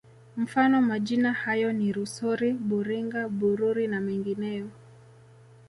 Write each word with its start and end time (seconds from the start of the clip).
Mfano 0.37 0.81
majina 0.81 1.33
hayo 1.33 1.73
ni 1.73 1.91
Rusori 1.93 2.53
Buringa 2.53 3.29
Bururi 3.29 3.87
na 3.87 4.01
mengineyo 4.01 4.67